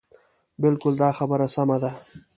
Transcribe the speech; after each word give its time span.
بلکل 0.61 0.93
دا 1.01 1.09
خبره 1.17 1.47
سمه 1.55 1.77
ده. 1.81 1.91